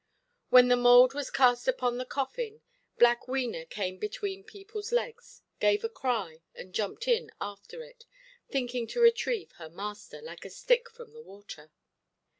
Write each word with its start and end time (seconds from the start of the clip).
When 0.49 0.67
the 0.67 0.75
mould 0.75 1.13
was 1.13 1.29
cast 1.29 1.67
upon 1.67 1.99
the 1.99 2.07
coffin, 2.07 2.61
black 2.97 3.27
Wena 3.27 3.69
came 3.69 3.99
between 3.99 4.43
peopleʼs 4.43 4.91
legs, 4.91 5.43
gave 5.59 5.83
a 5.83 5.89
cry, 5.89 6.41
and 6.55 6.73
jumped 6.73 7.07
in 7.07 7.29
after 7.39 7.83
it, 7.83 8.07
thinking 8.49 8.87
to 8.87 8.99
retrieve 8.99 9.51
her 9.59 9.69
master, 9.69 10.19
like 10.19 10.43
a 10.43 10.49
stick 10.49 10.89
from 10.89 11.13
the 11.13 11.21
water. 11.21 11.69